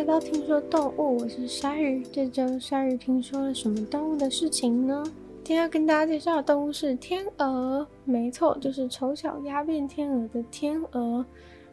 [0.00, 2.02] 来到听说动物，我是鲨鱼。
[2.10, 5.04] 这周鲨鱼听说了什么动物的事情呢？
[5.44, 11.22] 今天要跟大家介绍的动物是天鹅，没错，就是丑小鸭变天鹅的天鹅。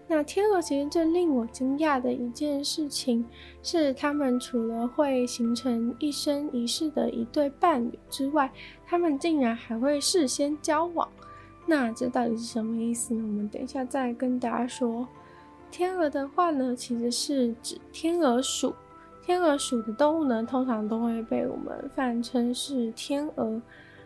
[0.09, 3.25] 那天鹅其实最令我惊讶的一件事情
[3.63, 8.51] 是，它们除了会形成一生一世的一对伴侣之外，
[8.85, 11.07] 它们竟然还会事先交往。
[11.65, 13.23] 那这到底是什么意思呢？
[13.23, 15.07] 我们等一下再跟大家说。
[15.69, 18.73] 天鹅的话呢，其实是指天鹅属。
[19.23, 23.61] 天鹅属的动物呢，通常都会被我们泛称是天鹅。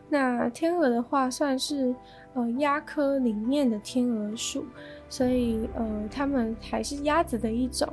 [0.09, 1.95] 那天鹅的话，算是
[2.33, 4.65] 呃鸭科里面的天鹅属，
[5.07, 7.87] 所以呃它们还是鸭子的一种。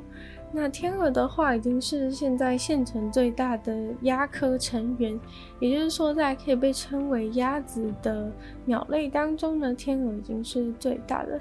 [0.50, 5.20] 那天鹅的话，已经是现在现存最大的鸭科成员，
[5.60, 8.32] 也就是说，在可以被称为鸭子的
[8.64, 11.38] 鸟类当中呢，天鹅已经是最大的。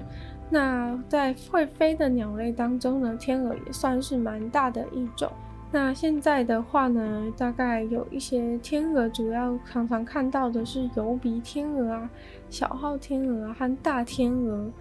[0.50, 5.30] 那在会飞的鸟类当中呢，天鹅也算是蛮大的一种。
[5.70, 12.10] 那现在的话呢，大概有一些天鹅，主要常常看到的是疣鼻天鹅啊、
[12.50, 14.72] 小号天鹅和大天鹅，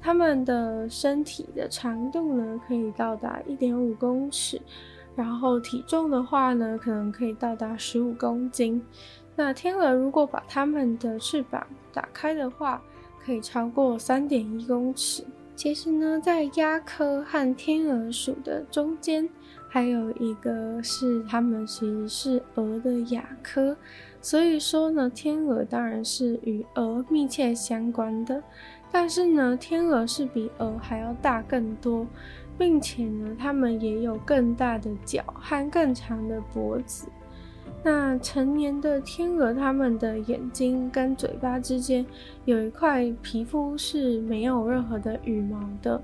[0.00, 4.58] 它们的身体的长度呢可以到达一点五公尺，
[5.14, 8.82] 然后体重的话呢可能可以到达十五公斤。
[9.36, 12.82] 那天鹅如果把它们的翅膀打开的话，
[13.24, 15.24] 可以超过三点一公尺。
[15.54, 19.28] 其实呢，在鸭科和天鹅属的中间。
[19.72, 23.76] 还有一个是，它们其实是鹅的亚科，
[24.20, 28.42] 所以说呢，天鹅当然是与鹅密切相关的。
[28.90, 32.04] 但是呢，天鹅是比鹅还要大更多，
[32.58, 37.06] 并且呢，它们也有更大的脚和更长的脖子。
[37.82, 42.04] 那成年的天鹅，它们的眼睛跟嘴巴之间
[42.44, 46.00] 有一块皮肤是没有任何的羽毛的。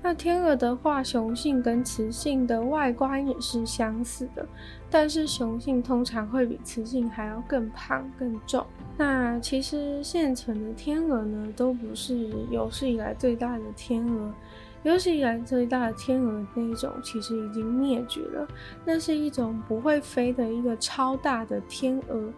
[0.00, 4.46] 那天鹅的话，雄性跟雌性的外观也是相似的，
[4.88, 8.64] 但是雄性通常会比雌性还要更胖更重。
[8.96, 14.32] 那其实现存的天鹅呢，都不是有史以来最大的天鹅，
[14.88, 18.48] 有史以来最大的天鹅那一种其实已经灭绝了，
[18.86, 22.32] 那是一种不会飞的一个超大的天鹅。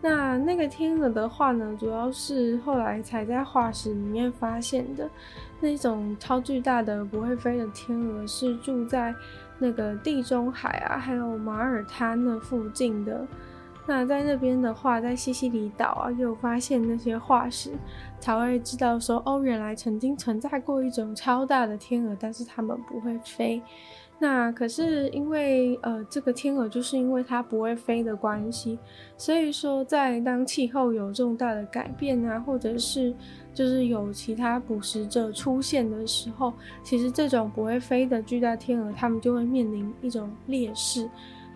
[0.00, 5.10] 那那个天鹅的话呢，主要是后来才在化石里面发现的。
[5.58, 9.12] 那种超巨大的不会飞的天鹅是住在
[9.58, 13.26] 那个地中海啊，还有马耳他那附近的。
[13.86, 17.70] 那在那边的话，在西西里岛啊，又发现那些化石，
[18.18, 23.62] 才会知道说，哦，原来曾经存在过一种超大的天鹅，但是它们不会飞。
[24.18, 28.78] 那可是因为呃，这个天鹅就是因为它不会飞的关系，
[29.18, 33.14] 所以说在当气候有重大的改变啊，或者是
[33.52, 36.50] 就是有其他捕食者出现的时候，
[36.82, 41.06] 其实这种不会飞的巨大天鹅，它们就会面临一种劣势，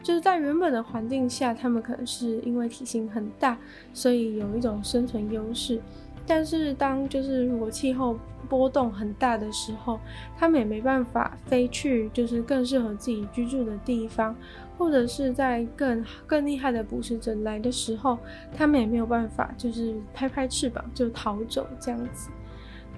[0.02, 3.56] 就是在原本的环境下，它们可能是因为体型很大，
[3.92, 5.80] 所以有一种生存优势。
[6.26, 8.16] 但是当就是如果气候
[8.48, 9.98] 波动很大的时候，
[10.38, 14.36] 它们也没办法飞去就是更适合自己居住的地方，
[14.78, 18.18] 或者是在更更厉害的捕食者来的时候，
[18.56, 22.30] 它们也没有办法就是拍拍翅膀就逃走这样子。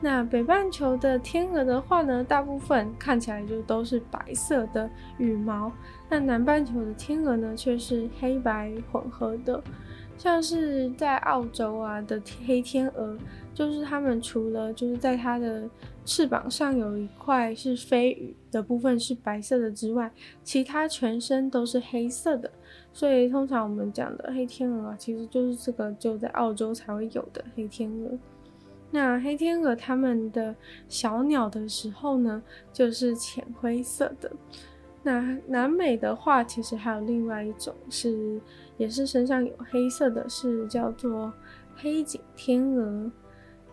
[0.05, 5.71] 那北半球的天鹅的话呢，大部分看起来就都是白色的羽毛，
[6.09, 9.63] 那南半球的天鹅呢却是黑白混合的。
[10.19, 13.17] 像是在澳洲啊的黑天鹅，
[13.55, 15.69] 就是它们除了就是在它的
[16.05, 20.11] 翅膀上有一块是飞羽的部分是白色的之外，
[20.43, 22.51] 其他全身都是黑色的。
[22.93, 28.19] 所以通常我们讲的黑天鹅啊，其实就是这个就在澳洲才会有的黑天鹅。
[28.93, 30.55] 那黑天鹅它们的
[30.89, 32.41] 小鸟的时候呢，
[32.73, 34.31] 就是浅灰色的。
[35.03, 38.41] 那南美的话，其实还有另外一种是。
[38.79, 41.33] 也是身上有黑色的，是叫做
[41.77, 43.13] 黑颈天鹅。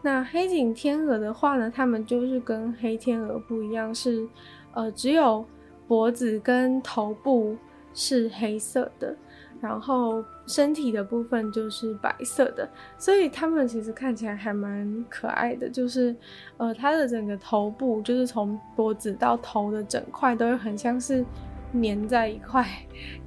[0.03, 4.27] 那黑颈天鹅的话呢，它们就是跟黑天鹅不一样，是
[4.74, 5.44] 呃只有
[5.88, 7.57] 脖子跟头部
[7.92, 9.16] 是黑色的，
[9.60, 12.68] 然后身体的部分就是白色的，
[12.98, 15.69] 所以它们其实看起来还蛮可爱的。
[15.69, 16.16] 就是
[16.57, 21.24] 呃它的整个头部，就是从脖子到头的整块都很像是。
[21.72, 22.66] 粘在一块，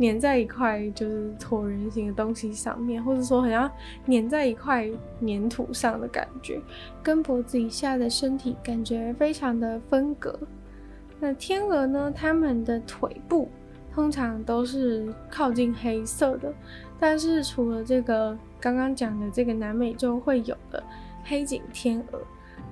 [0.01, 3.71] 粘在一块就是椭圆形的东西上面，或者说好像
[4.09, 4.91] 粘在一块
[5.25, 6.61] 粘土上的感觉，
[7.05, 10.37] 跟脖子以下的身体感觉非常的分隔。
[11.21, 12.13] 那天鹅呢？
[12.13, 13.49] 它们的腿部
[13.95, 16.53] 通常都是靠近黑色的，
[17.03, 20.81] 但是除了这个刚刚讲的这个南美洲会有的
[21.25, 22.21] 黑颈天鹅，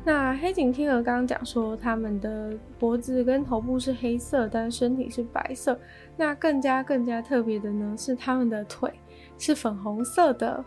[0.05, 5.77] 那黑颈天鹅刚刚讲说，它们的脖子跟头部是黑色，但身体是白色。
[6.17, 8.88] 那更加更加特别的呢，是它们的腿
[9.37, 10.65] 是粉红色的。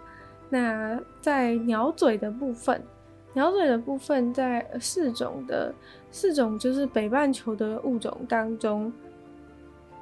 [0.49, 2.83] 那在鸟嘴的部分，
[3.31, 5.73] 鸟嘴的部分在四种的
[6.11, 8.91] 四种就是北半球的物种当中，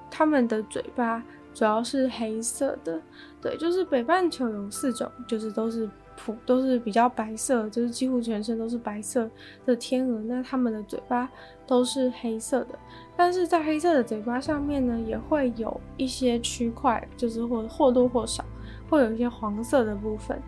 [0.10, 3.00] 它们的嘴巴主要是黑色的。
[3.42, 6.36] 对，就是北半球有四种，就是都是普。
[6.46, 9.28] 都是比较白色，就是几乎全身都是白色
[9.66, 10.22] 的天鹅。
[10.22, 11.28] 那它们的嘴巴
[11.66, 12.78] 都是黑色的，
[13.18, 18.46] 但是在黑色的嘴巴上面呢，也会有一些区块，就是或或多或少
[18.90, 20.40] 会有一些黄色的部分。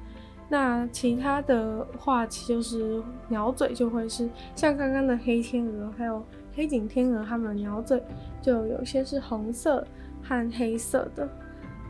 [0.48, 6.24] 那其他的话，其实就是鸟嘴就会是像刚刚的黑天鹅，还有
[6.54, 8.04] 黑颈天鹅，它们的鸟嘴
[8.40, 9.84] 就有些是红色
[10.24, 11.28] 和黑色的。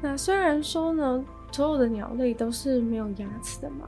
[0.01, 3.87] 那虽然说呢，所有的鸟类都是没有牙齿的嘛，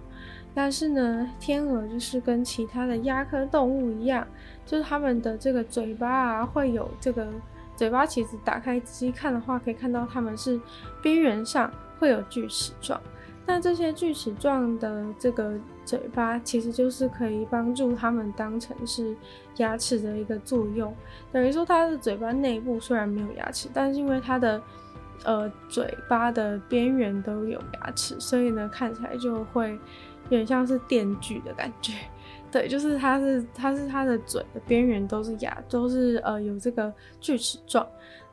[0.54, 4.26] 但是呢，天鹅就是跟其他的鸭科动物一样，
[4.66, 7.28] 就是它们的这个嘴巴啊，会有这个
[7.76, 10.60] 嘴巴，其实打开仔细看的话，可以看到它们是
[11.02, 11.70] 边缘上
[12.00, 13.00] 会有锯齿状。
[13.48, 15.54] 那这些锯齿状的这个
[15.86, 19.16] 嘴巴，其实就是可以帮助它们当成是
[19.58, 20.94] 牙齿的一个作用。
[21.32, 24.62] 等于说，它的嘴巴内部虽然没有牙齿，但是因为它的
[25.24, 31.94] 呃，嘴巴的边缘都有牙齿，所以呢，看起来就会有点像是电锯的感觉。
[32.56, 37.86] 对，就是它是它是它的嘴的边缘都是牙，都是呃有这个锯齿状。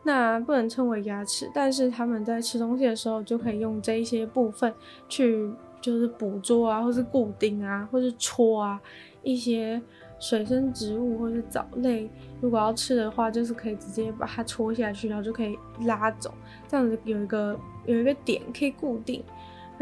[0.05, 4.73] 那不能称为牙齿，但是他们在吃东西的时候就可以用这一些部分
[5.09, 8.81] 去就是捕捉啊，或是固定啊，或是戳啊
[9.25, 9.83] 一些。
[10.21, 12.09] 水生植物或是藻类，
[12.41, 16.33] 如果要吃的话，就是可以直接把它戳下去，然后就可以拉走，
[16.69, 19.25] 这样子有一个有一个点可以固定。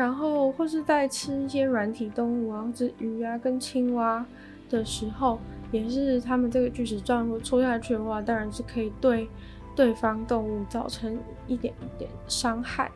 [0.00, 4.24] 然后或是在吃一些软体动物啊，或者鱼啊跟青蛙
[4.70, 5.38] 的时候，
[5.70, 9.28] 也是它们这个锯齿状如果戳下去的话，当然是可以对
[9.76, 12.90] 对方动物造成一点点伤害。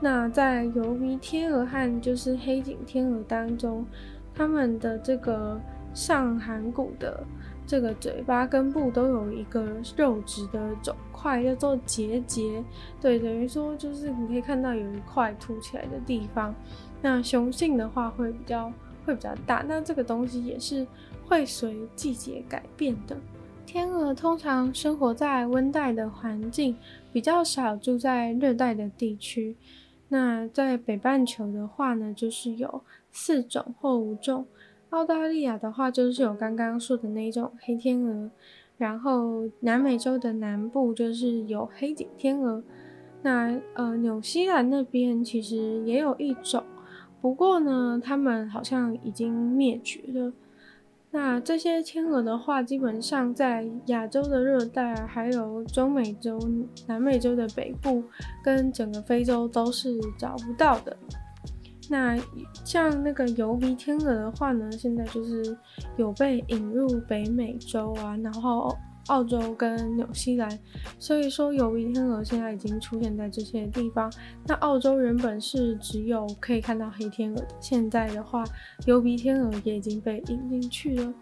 [0.00, 3.84] 那在游鼻天鹅和就是黑颈天鹅当中，
[4.32, 5.60] 它们的这个。
[5.94, 7.24] 上颌骨的
[7.68, 9.62] 这个嘴巴根部都有一个
[9.94, 12.64] 肉质的肿块，叫做结节。
[12.98, 16.54] 对，等于说就是你可以看到有一块凸起来的地方。
[17.02, 18.72] 那雄性的话会比较
[19.04, 19.62] 会比较大。
[19.68, 20.86] 那这个东西也是
[21.26, 23.14] 会随季节改变的。
[23.66, 26.74] 天鹅通常生活在温带的环境，
[27.12, 29.54] 比较少住在热带的地区。
[30.08, 32.82] 那在北半球的话呢，就是有
[33.12, 34.46] 四种或五种。
[34.90, 38.30] 澳大利亚的话，就是有刚刚说的那种黑天鹅，
[38.76, 42.62] 然后南美洲的南部就是有黑颈天鹅。
[43.22, 46.62] 那呃，纽西兰那边其实也有一种，
[47.20, 50.32] 不过呢，它们好像已经灭绝了。
[51.10, 56.38] 那这些天鹅的话，基本上在亚洲的热带，还有中美洲、
[56.86, 58.04] 南美洲的北部
[58.44, 60.96] 跟整个非洲都是找不到的。
[61.90, 62.18] 那
[62.64, 65.56] 像那个疣鼻天鹅的话呢，现在就是
[65.96, 68.76] 有被引入北美洲啊，然后
[69.06, 70.50] 澳洲跟纽西兰，
[70.98, 74.12] 所以说疣鼻天鹅现在已经出现在这些地方。
[74.46, 78.44] 那澳洲原本是只有可以看到黑天鹅，现在的话，
[78.84, 81.14] 疣鼻天鹅也已经被引进去了。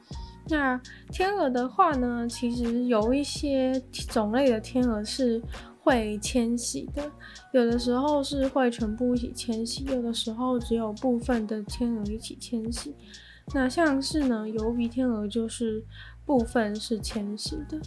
[0.48, 0.80] 那
[1.12, 5.40] 天鹅的话呢，其实有一些种类的天鹅是。
[5.86, 7.08] 会迁徙的，
[7.52, 12.92] 有的时候是会全部一起迁徙，有的时候只有部分的天鹅一起迁徙。
[13.54, 15.80] 那像是呢，疣鼻天鹅就是
[16.24, 17.80] 部分是迁徙的，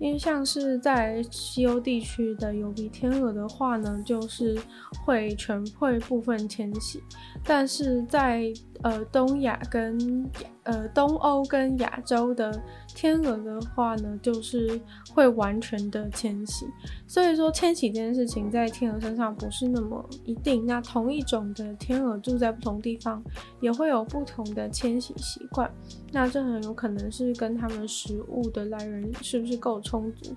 [0.00, 4.58] 因为像是在西欧地区的疣鼻天鹅的话呢，就是
[5.06, 7.00] 会全会部分迁徙，
[7.44, 10.28] 但是在呃东亚跟
[10.64, 12.60] 呃东欧跟亚洲的。
[12.94, 14.80] 天鹅的话呢，就是
[15.12, 16.66] 会完全的迁徙，
[17.06, 20.64] 所以说迁徙这件事情在天鹅身上不是那么一定。
[20.64, 23.22] 那同一种的天鹅住在不同地方，
[23.60, 25.70] 也会有不同的迁徙习惯。
[26.12, 30.34] 那这很有可能是跟它们食物的来源是不是够充足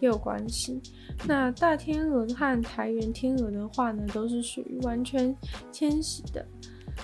[0.00, 0.80] 也有关系。
[1.26, 5.34] 那大天鹅和台湾天鹅的话呢，都是属于完全
[5.70, 6.44] 迁徙的。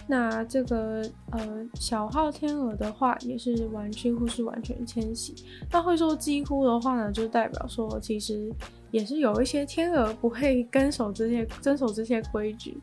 [0.07, 1.03] 那这个
[1.33, 5.35] 呃小号天鹅的话，也是完几乎是完全迁徙。
[5.71, 8.53] 那会说几乎的话呢，就代表说其实
[8.91, 12.81] 也是有一些天鹅不会跟守这些遵守这些规矩。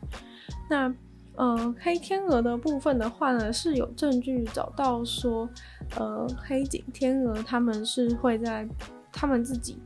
[0.68, 0.94] 那
[1.36, 5.48] 呃黑天鹅的部分的话呢，是有证据找到说，
[5.96, 8.68] 呃黑颈天鹅他们是会在。
[9.14, 9.78] 他们自己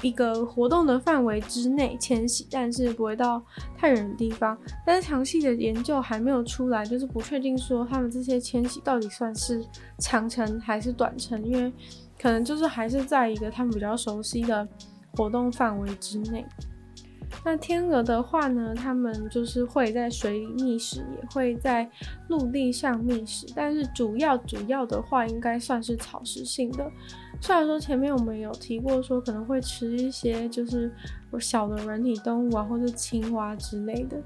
[0.00, 3.42] 一个活动的范围之内迁徙，但是不会到
[3.76, 4.56] 太远的地方。
[4.86, 9.62] 但是详细的研究还没有出来，就是不确定说他们这些迁徙到底算是
[9.98, 11.72] 长程还是短程，因为
[12.18, 14.66] 可能就是还是在一个他们比较熟悉的
[15.12, 16.46] 活动范围之内。
[17.44, 21.88] 那天鹅的话呢，它们就是会在水里觅食，也会在
[22.28, 26.90] 陆地上觅食，但是主要主要的话，应该算是草食性的。
[27.40, 30.90] 虽然说前面我们有提过，说可能会吃一些就是
[31.38, 34.16] 小的软体动物啊，或者青蛙之类的。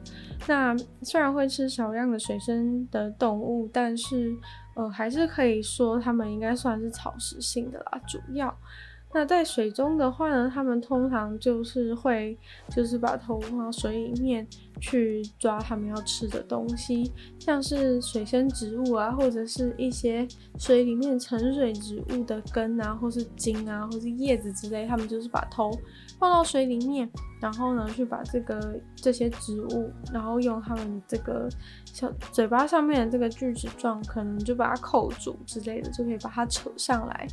[0.46, 4.32] 那虽然会吃少量的水生的动物，但是
[4.76, 8.56] 呃，还是可以说它们应该算是草食性的啦，主要。
[9.12, 12.38] 那在水中的话呢，他们通常就是会，
[12.68, 14.46] 就是把头放到水里面
[14.80, 25.72] 去抓他们要吃的东西，像是水生植物啊，或者是一些水里面沉水植物的根啊，或是茎啊，或是叶子之类，他们就是把头
[26.16, 31.48] 放到水里面，然后呢，去把这个这些植物，然后用他们这个
[31.84, 37.26] 小嘴巴上面的这个锯齿状，可能就把它扣住之类的，就可以把它扯上来，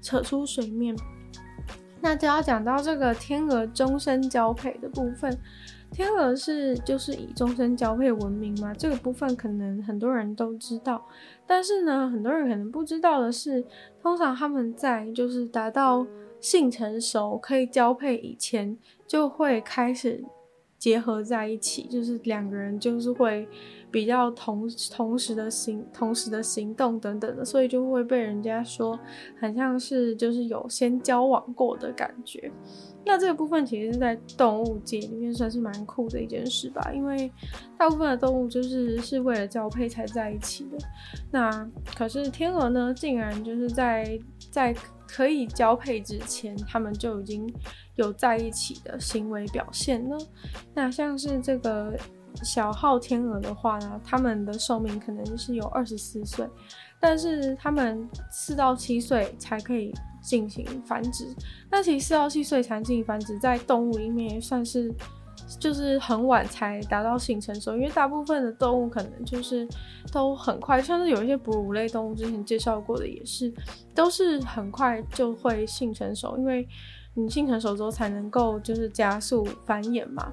[0.00, 0.96] 扯出水面。
[2.04, 5.34] 那就要讲到这个天鹅终身交配的部分，
[5.90, 11.02] 天鹅是就是以终身交配闻名嘛，这个部分可能很多人都知道，
[11.46, 13.64] 但是呢，很多人可能不知道的是，
[14.02, 16.06] 通常他们在就是达到
[16.40, 20.22] 性成熟可以交配以前，就会开始
[20.84, 23.48] 结合在一起，就是两个人就是会。
[23.90, 28.98] 比较同同时的行同时的行动等等的，所以就会被人家说
[29.38, 32.50] 很像是就是有先交往过的感觉。
[33.06, 37.30] 那这个部分其实是在动物界里面算是蛮酷的一件事吧，因为
[37.78, 40.78] 大部分的动物就是是为了交配才在一起的。
[41.30, 44.18] 那可是天鹅呢，竟然就是在
[44.50, 44.74] 在
[45.14, 47.52] 可以交配之前，他们就已经
[47.94, 50.16] 有在一起的行为表现呢。
[50.74, 51.96] 那像是这个。
[52.42, 56.44] 小号天鹅的话呢，它们的寿命可能就是有二十四岁，
[56.98, 61.32] 但是它们四到七岁才可以进行繁殖。
[61.70, 64.92] 那其实四到七岁才进行繁殖，在动物里面也算是
[65.58, 69.66] 就是很晚才达到性成熟，因为大部分的动物可能就是
[70.12, 73.52] 都很快，像是有一些哺乳类动物之前介绍过的也是，
[73.94, 76.66] 都是很快就会性成熟，因为
[77.14, 80.32] 你性成熟之后才能够就是加速繁衍嘛。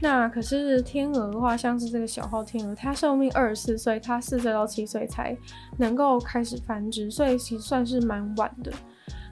[0.00, 5.36] 那可是天鹅的话，像是这个小号天鹅，它寿命二十四岁，它四岁到七岁才
[5.78, 8.70] 能够开始繁殖，所以其实算是蛮晚的。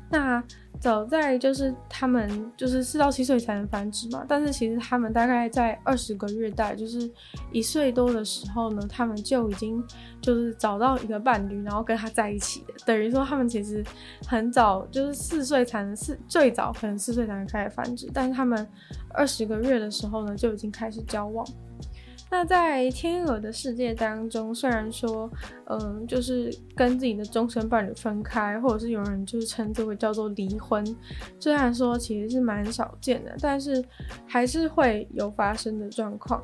[0.08, 0.42] 那
[0.78, 7.10] 早在就是他们就是四到七岁才能繁殖嘛，但是其实他们大概在二十个月大，就是
[7.50, 9.82] 一岁多的时候呢，他们就已经
[10.20, 12.74] 就是找到一个伴侣，然后跟他在一起的。
[12.84, 13.82] 等于说他们其实
[14.28, 18.68] 很早，就是四岁才能四最早可能四岁才能开始繁殖，但是他们
[19.14, 21.46] 二十个月的时候呢，就已经开始交往。
[22.28, 25.30] 那在天鹅的世界当中，虽然说，
[25.66, 30.84] 嗯，就是跟自己的终身伴侣分开，或者是有人就是称之为叫做离婚，
[31.38, 33.82] 虽然说其实是蛮少见的，但是
[34.26, 36.42] 还是会有发生的状况。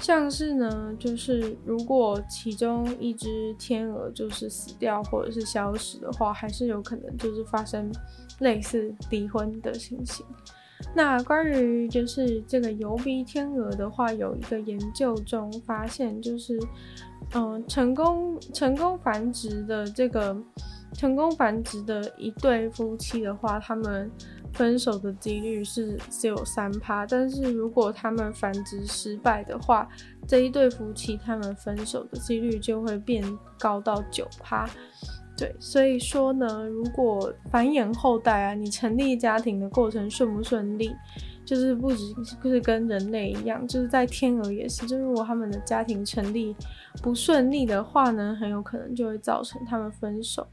[0.00, 7.90] 像是呢，就是如果其中一只天鹅就是死掉或者是消失的话，还是有可能就是发生
[8.40, 10.26] 类似离婚的情形。
[10.94, 16.58] 那关于就是这个疣鼻天鹅的话，有一个研究中发现，就是
[17.32, 20.36] 嗯，成功成功繁殖的这个
[20.92, 24.08] 成功繁殖的一对夫妻的话，他们
[24.52, 29.88] 分手的几率是只有三趴，但是如果他们繁殖失败的话，
[30.28, 33.24] 这一对夫妻他们分手的几率就会变
[33.58, 34.70] 高到九趴。
[35.36, 40.94] 对，所以说呢，如果繁衍后代啊，你成立家庭的过程顺不顺利，
[41.44, 42.14] 就是不只
[42.44, 46.54] 是跟人类一样，就是在天鹅也是，就如果他们的家庭成立
[47.02, 50.46] 不顺利的话呢，很有可能就会造成他们分手。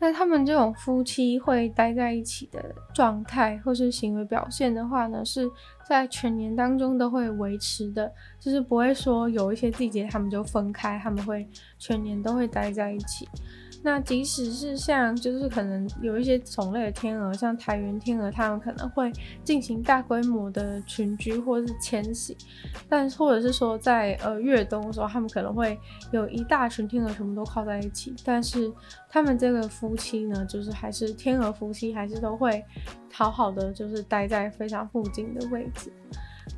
[0.00, 5.50] 那他们这种夫妻会待在一起的状态或是行为表现的话呢，是
[5.88, 11.48] 在全年当中都会维持的，就是不会说有一些季节他们就分开，他们会
[11.80, 13.28] 全年都会待在一起。
[13.82, 19.12] 那即使是像，就是可能有一些种类的天鹅，像台湾天鹅，它们可能会
[19.44, 22.36] 进行大规模的群居或是迁徙，
[22.88, 25.78] 但或者是说在呃越冬的时候，它们可能会
[26.10, 28.70] 有一大群天鹅全部都靠在一起，但是
[29.08, 32.62] 他们这个夫妻呢，就是还是天鹅夫妻，还是都会
[33.12, 35.92] 好好的就是待在非常附近的位置。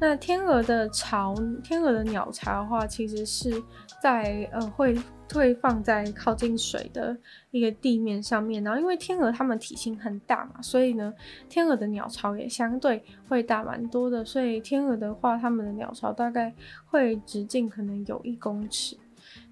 [0.01, 3.63] 那天鹅的巢，天鹅的鸟巢的话，其实是
[4.03, 4.99] 在呃会
[5.35, 7.15] 会放在靠近水的
[7.51, 8.65] 一个地面上面。
[8.65, 11.13] 然后因为天鹅它们体型很大嘛，所以呢，
[11.51, 14.25] 天鹅的鸟巢也相对会大蛮多的。
[14.25, 16.55] 所以天鹅的话，它们的鸟巢大概
[16.87, 18.97] 会直径可能有一公尺。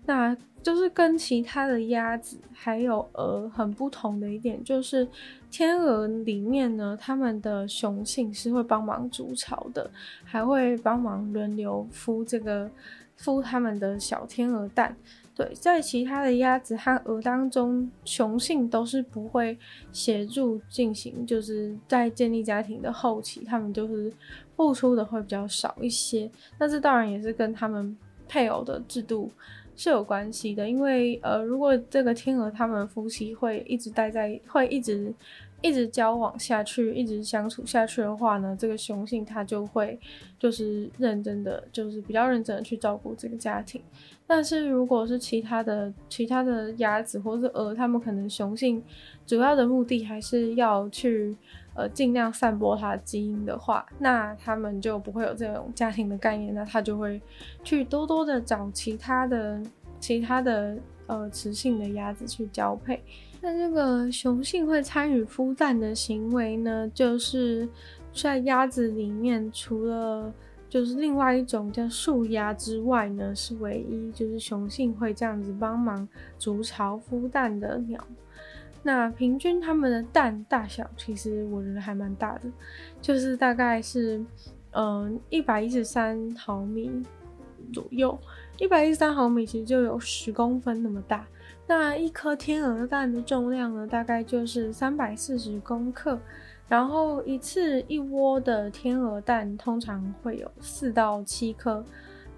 [0.08, 5.06] 那就是跟其他的鸭子还有鹅很不同的一点，就是
[5.50, 9.90] 天鹅里面呢，它们的雄性是会帮忙筑巢的，
[10.24, 12.70] 还会帮忙轮流孵这个
[13.20, 14.96] 孵它们的小天鹅蛋。
[15.36, 19.58] 对，在其他的鸭子和鹅当中，雄性都是不会
[19.92, 24.10] 协助进行，就是在建立家庭的后期，他们就是
[24.56, 26.30] 付出的会比较少一些。
[26.58, 27.94] 那这当然也是跟他们
[28.26, 29.30] 配偶的制度。
[29.78, 35.14] 是有关系的，因为呃，如果这个天鹅他们夫妻会一直待在，会一直
[35.62, 39.96] 一直交往下去，一直相处下去的话呢，这个雄性他就会
[40.36, 43.80] 就是认真的，就是比较认真的去照顾这个家庭。
[44.26, 48.82] 但是如果是其他的其他的鸭子或是鹅，他们可能雄性
[49.24, 51.36] 主要的目的还是要去。
[51.78, 57.22] 呃，尽量散播它的基因的话，那他们就不会有这种家庭的概念，那他就会
[57.62, 59.62] 去多多的找其他的、
[60.00, 63.00] 其他的呃雌性的鸭子去交配。
[63.40, 67.68] 那这个雄性会参与孵蛋的行为呢，就是
[68.12, 70.34] 在鸭子里面，除了
[70.68, 76.08] 就是另外一种叫树鸭之外呢，是唯一就是雄性会这样子帮忙
[76.40, 78.04] 筑巢孵蛋的鸟。
[78.82, 82.50] 那平均它们的蛋大小，其实我觉得还蛮大的，
[83.00, 84.24] 就是大概是，
[84.70, 86.90] 嗯，一百一十三毫米
[87.72, 88.18] 左右，
[88.58, 91.26] 一百一十三毫米其实就有十公分那么大。
[91.66, 96.18] 那一颗天鹅蛋的重量呢，大概就是三百四十公克。
[96.66, 101.84] 然后一次一窝的天鹅蛋通常会有四到七颗。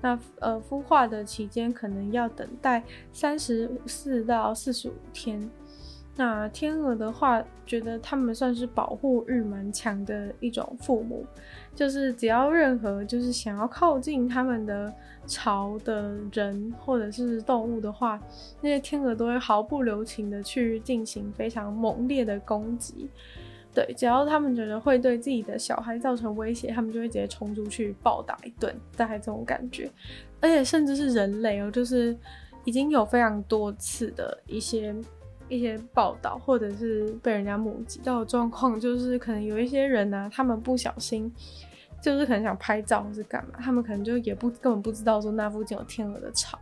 [0.00, 2.82] 那呃，孵化的期间可能要等待
[3.12, 5.50] 三十四到四十五天。
[6.20, 11.24] 那天鹅的话，觉得他们算是保护欲蛮强的一种父母，
[11.74, 14.92] 就是只要任何就是想要靠近他们的
[15.26, 18.20] 巢的人或者是动物的话，
[18.60, 23.08] 那些天鹅都会毫不留情的去进行非常猛烈的攻击。
[23.72, 29.90] 对，只要他们觉得会对自己的小孩造成威胁，他们就会直接冲出去暴打一顿，大概这种感觉。
[30.38, 32.14] 而且甚至是人类哦，就是
[32.66, 34.94] 已经有非常多次的一些。
[35.50, 41.30] 一些报道，或者是被人家目击到的状况，就是可能有一些人呢、啊，他们不小心，
[42.02, 46.58] 就是很想拍照或是干嘛，他们可能就也不根本不知道说那附近有天鹅的巢。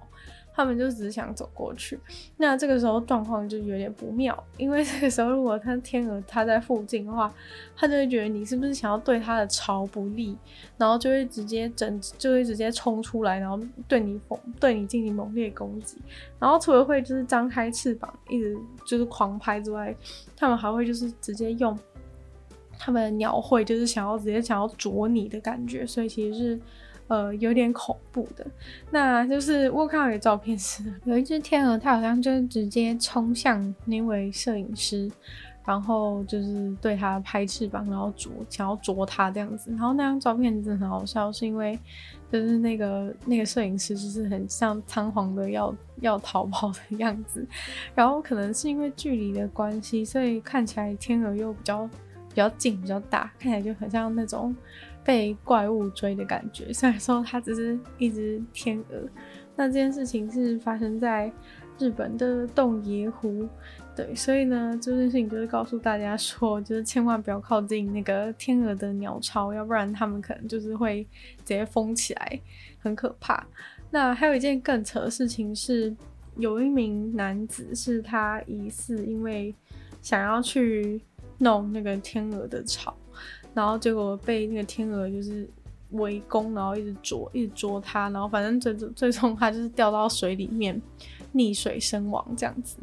[0.58, 1.96] 他们就只是想走过去，
[2.36, 7.32] 那这个时候状况就有点不妙，因为 这个时候如果他天鹅它在附近的话，
[7.76, 10.36] 他就会觉得你是不是想要对它的巢不利，
[10.76, 15.96] 然后就会直接整就会直接冲出来，然后对你猛对你进行猛烈攻击，
[16.40, 19.94] 然后除了会就是张开翅膀一直就是狂拍之外，
[20.36, 21.78] 他们还会就是直接用
[22.76, 26.60] 他们的鸟喙就是想要直接想要啄你的感觉，所以其实是。
[27.08, 28.46] 呃，有点恐怖的，
[28.90, 35.10] 那就是我看到一个照片是， 有一只天鹅，它好像就直接冲向那位摄影师，
[35.64, 39.70] 然后就是对他拍翅膀，然后啄，想要啄他这样子。
[39.70, 41.78] 然后那张照片真的很好笑，是因为
[42.30, 47.42] 就是那个那个摄影师就是很像仓皇的要要逃跑的样子，
[47.94, 51.86] 然后可能是因为距离的关系，所以看起来天鹅又比较
[52.28, 54.54] 比较近，比较大，看起来就很像那种。
[55.04, 59.08] 被怪物追的感觉， 虽然说它只是一只天鹅，
[59.56, 61.32] 那这件事情是发生在
[61.78, 63.48] 日本的洞爷湖，
[63.94, 71.04] 对，所以呢，这件事情就是告诉大家说，就是千万不要靠近那个天鹅的鸟巢，要不然他们可能就是会
[71.38, 72.40] 直接封起来，
[72.78, 73.46] 很可怕。
[73.90, 75.94] 那还有一件更扯的事情是，
[76.36, 79.54] 有一名男子是他疑似因为
[80.02, 81.00] 想要去
[81.38, 82.94] 弄那个天鹅的巢。
[83.58, 85.50] 然后结果被那个天鹅就是
[85.90, 90.80] 围攻，然后一直啄，一直啄它，然后反正最终最终它就是掉到水里面
[91.34, 92.76] 溺水身亡，这样子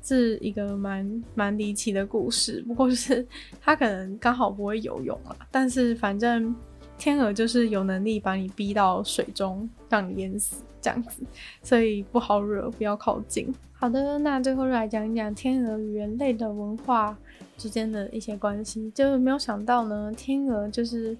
[0.00, 2.62] 是一个蛮蛮离奇的故事。
[2.68, 3.26] 不过就是
[3.60, 6.54] 它可能刚好不会游泳了，但是反正
[6.96, 11.24] 天鹅就是有能力把你逼到水中，让你淹死这样子，
[11.60, 13.52] 所以不好惹，不要靠近。
[13.72, 17.18] 好的，那最后来讲一讲天鹅与人类的文化
[17.60, 21.14] 之间的一些关系，就是没有想到呢，天鹅就是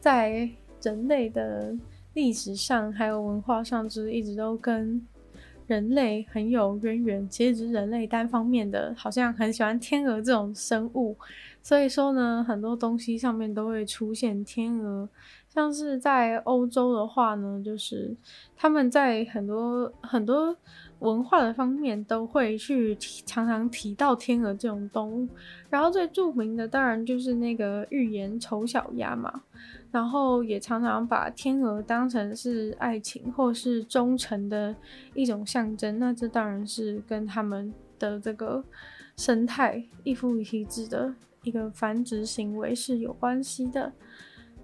[0.00, 0.50] 在
[0.82, 1.72] 人类的
[2.14, 5.00] 历史上还有文化上，就是一直都跟
[5.68, 11.16] 人类很有渊源，其实只是人类单方面的，好像很喜欢天鹅这种生物，
[11.62, 15.08] 所以说呢，很多东西上面都会出现天鹅。
[15.48, 18.12] 像是在欧洲的话呢，就是
[18.56, 20.56] 他们在很多很多
[21.00, 25.28] 文化的方面都会去常常提到天鹅这种动物。
[25.70, 29.42] 然后最著名的当然就是那个寓言丑小鸭嘛。
[29.90, 34.74] 然后也常常把天鹅当成是爱情或是忠诚的
[35.14, 38.64] 一种象征，那这当然是跟他们的这个
[39.16, 43.92] 生态一夫一妻制的一个繁殖行为是有关系的。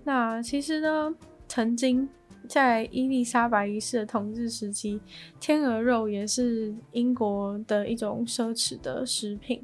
[0.03, 1.15] 那其实呢，
[1.47, 2.09] 曾经
[2.49, 5.01] 在伊丽莎白一世的统治时期，
[5.39, 9.63] 天鹅肉也是英国的一种奢侈的食品，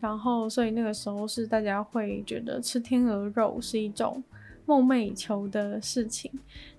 [0.00, 4.22] 然后所以那个时候是大家会觉得吃天鹅肉是一种。
[4.66, 6.30] 梦寐以求的事情，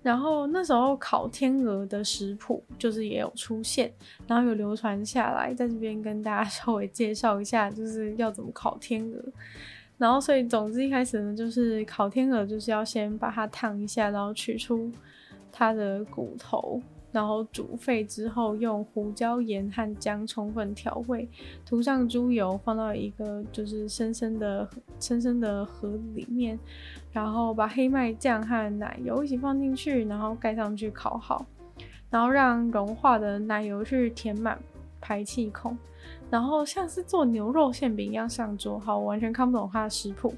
[0.04, 3.92] 然后那时候烤天鹅的食谱就是也有出现，
[4.28, 9.20] 然后有流传下来，在这边跟大家 稍微介绍一下，就是要怎么烤天鹅。
[9.98, 14.92] 然后所以总之一开始呢，就是烤天鹅就是要先把它烫一下，然后取出
[15.52, 16.82] 它的骨头。
[17.12, 21.28] 然后煮沸之后，用胡椒盐和姜充分调味，
[21.66, 26.60] 涂上猪油，放到一个就是深深的、深深的盒子里面，
[27.12, 31.44] 然后把黑麦酱和奶油一起放进去，然后盖上去烤好，
[32.12, 34.60] 然后让融化的奶油去填满
[35.02, 35.76] 排气孔。
[36.30, 40.34] 然后像是做牛肉馅饼一样上桌，好，我完全看不懂它的食谱。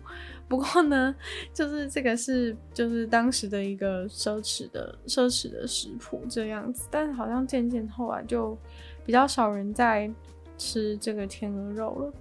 [0.47, 1.15] 不过呢，
[1.54, 8.58] 就是这个是就是当时的一个奢侈的奢侈的食谱这样子，但是好像渐渐后来就
[9.06, 10.10] 比较少人在
[10.58, 12.13] 吃这个天鹅肉了。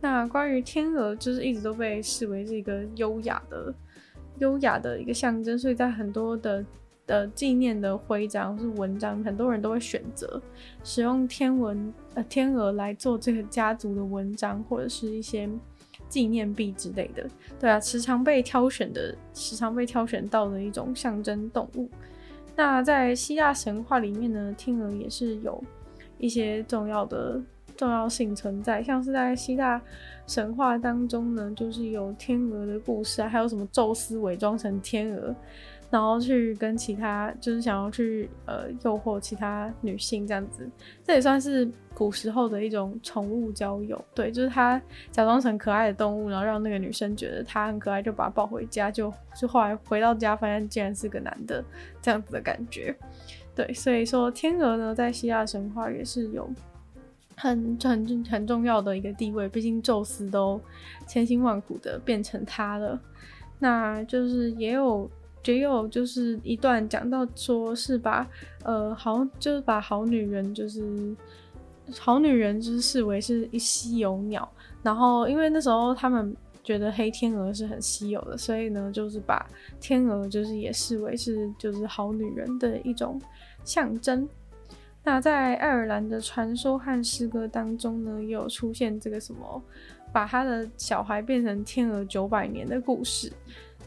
[0.00, 3.74] 那关于天鹅，就是一直都被视为是一个优雅的
[4.38, 6.64] 优雅的一个象征，所以在很多的。
[7.06, 10.40] 的纪念的徽章是文章，很多人都会选择
[10.84, 15.48] 使用天文呃天鹅来做这个家族的文章或者是一些
[16.08, 17.28] 纪念币之类的。
[17.58, 21.88] 对啊，时常被挑选的，时常被挑选到的一种象征动物。
[22.54, 25.62] 那在希腊神话里面呢，天鹅也是有
[26.18, 27.40] 一些重要的
[27.76, 29.80] 重要性存在，像是在希腊
[30.26, 35.34] 神话当中呢，就是有天鹅的故事啊，还有什么宙斯伪装成天鹅。
[35.92, 40.66] 然后去跟其他，就是想要去呃诱惑其他女性这样子，
[41.04, 44.02] 这也算是古时候的一种宠物交友。
[44.14, 51.62] 对，就是他假装成可爱的动物，然后让那个女生觉得他很可爱，就把他抱回家，就就后来回到家发现竟然是个男的，
[52.00, 52.96] 这样子的感觉。
[53.54, 56.50] 对，所以说天鹅呢，在希腊神话也是有
[57.36, 60.58] 很很很重要的一个地位，毕竟宙斯都
[61.06, 62.98] 千辛万苦的变成他了，
[63.58, 65.10] 那就是也有。
[65.42, 68.26] 只有就是一段讲到说是把
[68.62, 71.14] 呃好就是把好女人就是
[71.98, 74.48] 好女人就是视为是一稀有鸟，
[74.82, 79.44] 然后因为那时候他们觉得黑天鹅是很稀有的，所以呢就是把
[79.80, 83.20] 天鹅就是也视为是就是好女人的一种
[83.64, 84.28] 象征。
[85.02, 89.60] 那在爱尔兰的传说和诗歌当中呢，也有出现这个什么
[90.12, 93.32] 把他的小孩变成天鹅九百年的故事。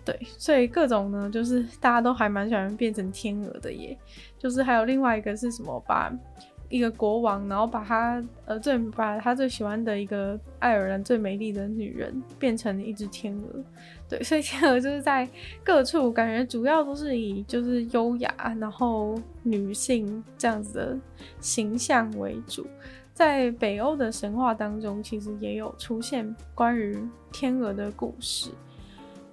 [0.05, 3.97] 对，所以各种呢，就是大家都还蛮喜欢变成天鹅的耶。
[4.37, 6.13] 就是还有另外一个是什么，把
[6.69, 13.63] 一个国王，然后把他呃最把他最喜欢的一个爱尔兰最美丽的女人变成一只天鹅。
[14.07, 15.27] 对，所以天鹅就是在
[15.63, 20.97] 各处感觉主要都是以就是优雅，然后女性这样子的
[21.39, 22.67] 形象为主。
[23.13, 26.95] 在北欧的神话当中，其实也有出现关于
[27.31, 28.49] 天鹅的故事。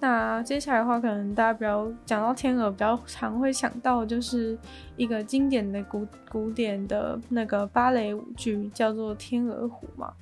[0.02, 4.58] 那接下来的话，可能大家比较讲到天鹅，比较常会想到就是
[4.96, 10.12] 一个经典的古古典的那个芭蕾舞剧，叫做《天鹅湖》嘛。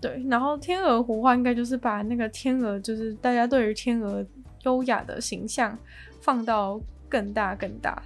[0.00, 4.24] 对，然后《天鹅湖》话，应该就是把那个天鹅，就是大家对于天鹅
[4.62, 5.76] 优雅的形象
[6.22, 8.02] 放到更大更大。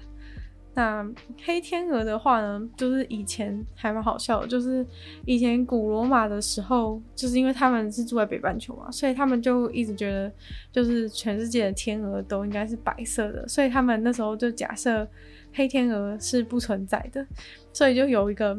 [0.74, 1.06] 那
[1.44, 4.86] 黑天鹅的话呢，就是以前还蛮好笑的，就是
[5.26, 10.32] 以前古罗马的时候，就是因为他们是住在北半球嘛，所以他们就一直觉得，
[10.72, 15.06] 就是全世界的天鹅都应该是白色的，所以他们那时候就假设
[15.52, 17.26] 黑天鹅是不存在的，
[17.72, 18.58] 所以就有一个。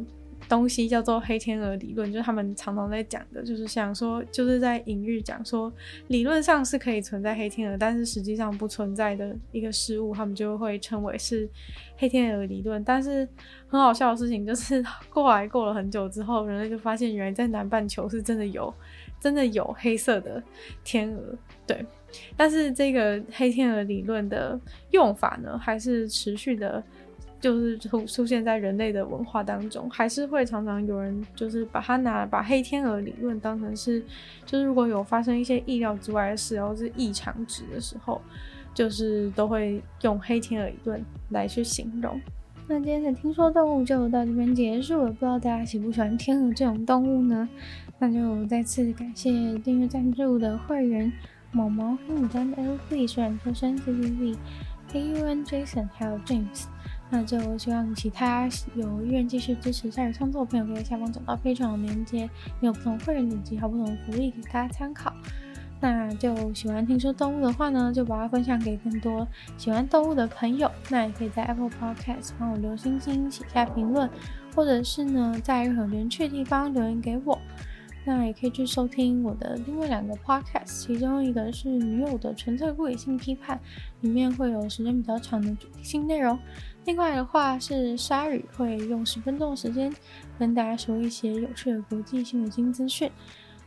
[0.49, 5.71] 东西叫做黑天鹅理论，就是他们常常在讲的，就是想说，就是在隐喻讲说，
[6.07, 11.49] 理论上是可以存在黑天鹅，但是实际上不存在的一个事物，他们就会称为是
[11.97, 12.83] 黑天鹅理论。
[12.83, 13.27] 但是
[13.67, 18.73] 很好笑的事情就是，过来过了很久之后，人类就发现原来在南半球是真的有，
[19.19, 20.41] 真的有黑色的
[20.83, 21.85] 天鹅，对。
[22.37, 24.59] 但是这个黑天鹅理论的
[24.91, 26.83] 用法呢，还是持续的。
[27.43, 34.01] 就是出出现在人类的文化当中，还是会常常有人就是把它拿把黑天鹅理论当成是，
[34.45, 38.21] 就是如果有发生一些意料之外的事，然后是异常值的时候，
[38.73, 42.17] 就是都会用黑天鹅理论来去形容。
[42.65, 47.49] 那今天的听说动物就到这边结束了，不知道大家喜不喜欢天鹅这种动物呢？
[47.99, 49.29] 那就再次感谢
[49.59, 51.11] 订阅赞助的会员
[51.51, 54.37] 毛毛、黑牡丹、L Z、虽然特生、C C Z、
[54.93, 56.67] A U N、Jason 还有 James。
[57.13, 62.27] 那就希望其他有意愿继续支持鲨鱼创作的朋友，可以在下方找到 Patreon 的链接，
[62.59, 65.13] 有不同会员等级还有不同的福利给大家参考。
[65.79, 70.71] 那就喜欢听说动物的话呢，就把它分享给更多喜欢动物的朋友。
[70.89, 74.09] 那也可以在 Apple Podcast 帮我留星星、写下评论，
[74.55, 77.37] 或者是呢，在任何有趣的地方留言给我。
[78.05, 83.57] 那也可以去收听我的另外两个 Podcast，其中一个是女友的纯粹不理性批判，
[84.01, 86.37] 里面会有时间比较长的主题性内容；
[86.85, 89.93] 另外的话是鲨鱼，会用十分钟的时间
[90.37, 93.09] 跟大家说一些有趣的国际新闻新资讯。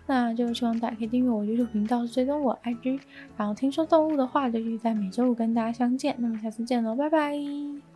[0.09, 3.01] 那就希望大家可以订阅我 YouTube 频道，追踪我 IG，
[3.37, 6.15] 然后听说动物的话，就可以在每周五跟大家相见。
[6.19, 7.96] 那么下次见喽，拜拜。